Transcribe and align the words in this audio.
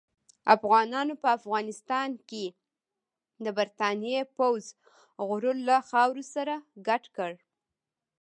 افغانانو 0.55 1.13
په 1.21 1.27
افغانستان 1.37 2.09
کې 2.29 2.45
د 3.43 3.45
برتانیې 3.57 4.21
پوځ 4.37 4.63
غرور 5.27 5.57
له 5.69 5.77
خاورو 5.89 6.23
سره 6.33 6.53
ګډ 6.87 7.03
کړ. 7.15 7.31